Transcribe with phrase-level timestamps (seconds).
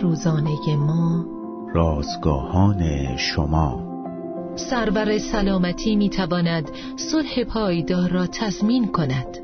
[0.00, 1.24] روزانه ما.
[1.74, 3.92] رازگاهان شما.
[4.56, 9.38] سرور سلامتی می تواند صلح پایدار را تضمین کند.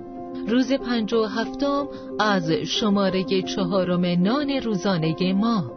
[0.49, 1.89] روز پنج و هفتم
[2.19, 5.73] از شماره چهارم نان روزانه ما.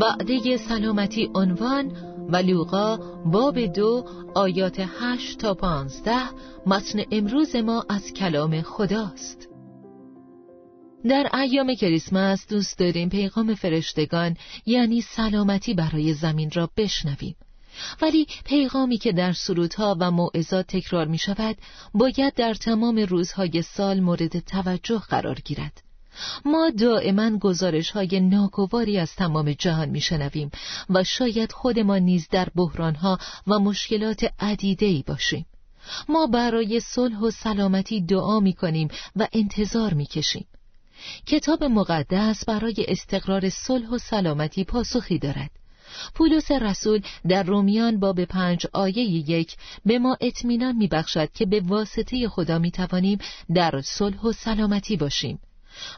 [0.00, 1.92] وعده سلامتی عنوان
[2.28, 4.04] و لوقا باب دو
[4.34, 6.22] آیات هشت تا پانزده
[6.66, 9.45] متن امروز ما از کلام خداست.
[11.08, 17.36] در ایام کریسمس دوست داریم پیغام فرشتگان یعنی سلامتی برای زمین را بشنویم.
[18.02, 21.56] ولی پیغامی که در سرودها و موعظات تکرار می شود
[21.94, 25.82] باید در تمام روزهای سال مورد توجه قرار گیرد.
[26.44, 30.50] ما دائما گزارش های ناگواری از تمام جهان میشنویم
[30.90, 35.46] و شاید خودمان نیز در بحرانها و مشکلات عدیده ای باشیم.
[36.08, 40.46] ما برای صلح و سلامتی دعا می کنیم و انتظار می کشیم.
[41.26, 45.50] کتاب مقدس برای استقرار صلح و سلامتی پاسخی دارد
[46.14, 52.28] پولس رسول در رومیان باب پنج آیه یک به ما اطمینان میبخشد که به واسطه
[52.28, 53.18] خدا می‌توانیم
[53.54, 55.38] در صلح و سلامتی باشیم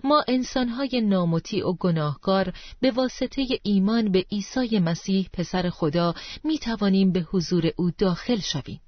[0.05, 6.15] ما انسانهای نامطیع و گناهکار به واسطه ایمان به عیسی مسیح پسر خدا
[6.45, 8.81] می توانیم به حضور او داخل شویم.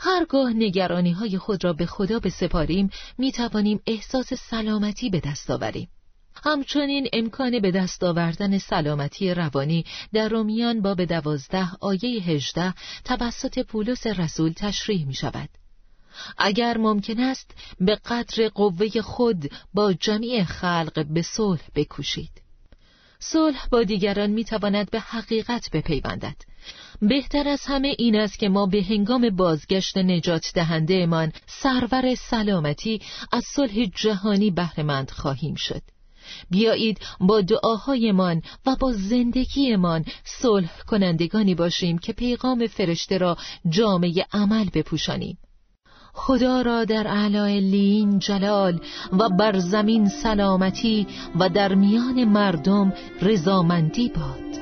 [0.00, 5.88] هرگاه نگرانی های خود را به خدا بسپاریم می توانیم احساس سلامتی به دست آوریم.
[6.44, 14.06] همچنین امکان به دست آوردن سلامتی روانی در رومیان باب دوازده آیه هجده توسط پولس
[14.06, 15.48] رسول تشریح می شود.
[16.38, 22.42] اگر ممکن است به قدر قوه خود با جمیع خلق به صلح بکوشید
[23.18, 26.36] صلح با دیگران می‌تواند به حقیقت بپیوندد
[27.02, 33.00] بهتر از همه این است که ما به هنگام بازگشت نجات دهنده امان سرور سلامتی
[33.32, 35.82] از صلح جهانی بهرهمند خواهیم شد.
[36.50, 43.36] بیایید با دعاهایمان و با زندگیمان صلح کنندگانی باشیم که پیغام فرشته را
[43.68, 45.38] جامعه عمل بپوشانیم.
[46.14, 48.80] خدا را در اعلی لین جلال
[49.12, 51.06] و بر زمین سلامتی
[51.38, 52.92] و در میان مردم
[53.22, 54.61] رضامندی باد.